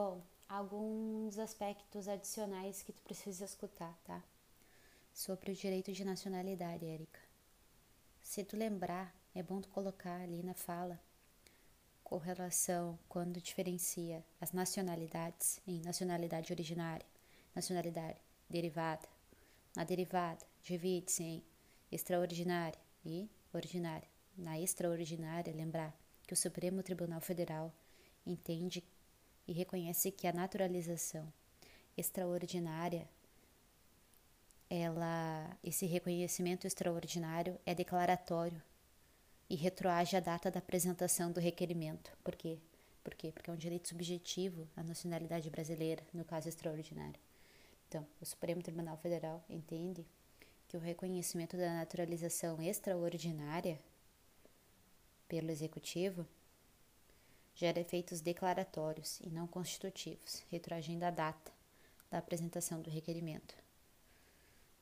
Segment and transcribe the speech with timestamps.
[0.00, 4.22] Bom, alguns aspectos adicionais que tu precisa escutar, tá?
[5.12, 7.18] Sobre o direito de nacionalidade, Érica.
[8.22, 11.00] Se tu lembrar, é bom tu colocar ali na fala
[12.04, 17.04] com relação quando diferencia as nacionalidades em nacionalidade originária,
[17.52, 19.08] nacionalidade derivada.
[19.74, 21.44] Na derivada, divide-se em
[21.90, 24.06] extraordinária e ordinária.
[24.36, 25.92] Na extraordinária, lembrar
[26.24, 27.74] que o Supremo Tribunal Federal
[28.24, 28.84] entende
[29.48, 31.32] e reconhece que a naturalização
[31.96, 33.08] extraordinária
[34.70, 38.62] ela esse reconhecimento extraordinário é declaratório
[39.48, 42.12] e retroage a data da apresentação do requerimento.
[42.22, 42.58] Por quê?
[43.02, 43.32] Por quê?
[43.32, 47.18] Porque é um direito subjetivo a nacionalidade brasileira, no caso extraordinário.
[47.88, 50.04] Então, o Supremo Tribunal Federal entende
[50.68, 53.78] que o reconhecimento da naturalização extraordinária
[55.26, 56.26] pelo Executivo
[57.58, 61.52] gera efeitos declaratórios e não constitutivos, retroagindo a data
[62.08, 63.52] da apresentação do requerimento.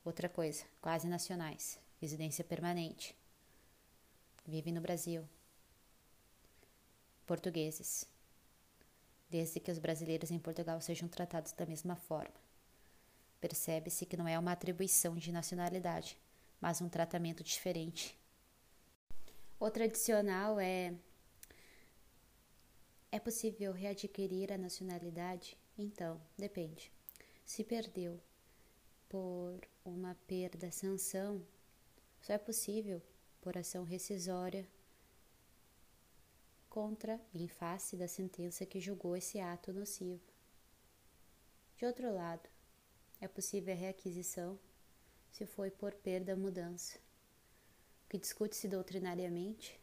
[0.05, 3.17] Outra coisa, quase nacionais, residência permanente
[4.45, 5.27] vivem no Brasil.
[7.27, 8.05] Portugueses.
[9.31, 12.35] Desde que os brasileiros em Portugal sejam tratados da mesma forma.
[13.41, 16.19] Percebe-se que não é uma atribuição de nacionalidade,
[16.61, 18.15] mas um tratamento diferente.
[19.59, 20.95] Outra adicional é:
[23.11, 25.57] é possível readquirir a nacionalidade?
[25.79, 26.93] Então, depende.
[27.45, 28.21] Se perdeu
[29.09, 31.47] por uma perda sanção,
[32.21, 33.01] só é possível
[33.41, 34.67] por ação rescisória
[36.69, 40.21] contra em face da sentença que julgou esse ato nocivo.
[41.77, 42.49] De outro lado,
[43.21, 44.59] é possível a reaquisição
[45.31, 46.99] se foi por perda mudança.
[48.05, 49.81] O que discute-se doutrinariamente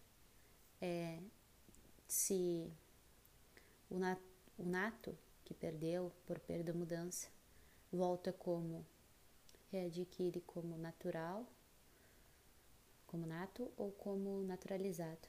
[0.82, 1.20] é
[2.08, 2.72] se
[4.58, 7.30] o nato que perdeu por perda mudança
[7.92, 8.86] volta como
[9.72, 11.46] readquire como natural
[13.06, 15.28] como nato ou como naturalizado.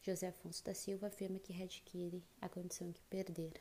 [0.00, 3.60] José Afonso da Silva afirma que readquire a condição que perdera.